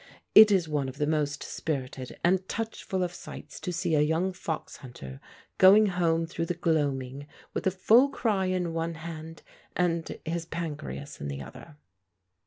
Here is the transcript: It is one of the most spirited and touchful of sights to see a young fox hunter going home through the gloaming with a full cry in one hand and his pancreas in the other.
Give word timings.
It 0.33 0.49
is 0.49 0.67
one 0.67 0.89
of 0.89 0.97
the 0.97 1.05
most 1.05 1.43
spirited 1.43 2.17
and 2.23 2.39
touchful 2.49 3.03
of 3.03 3.13
sights 3.13 3.59
to 3.59 3.71
see 3.71 3.93
a 3.93 4.01
young 4.01 4.33
fox 4.33 4.77
hunter 4.77 5.19
going 5.59 5.85
home 5.85 6.25
through 6.25 6.47
the 6.47 6.55
gloaming 6.55 7.27
with 7.53 7.67
a 7.67 7.69
full 7.69 8.09
cry 8.09 8.47
in 8.47 8.73
one 8.73 8.95
hand 8.95 9.43
and 9.75 10.17
his 10.25 10.47
pancreas 10.47 11.21
in 11.21 11.27
the 11.27 11.43
other. 11.43 11.77